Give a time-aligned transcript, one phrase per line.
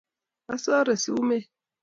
[0.53, 1.45] asure sumek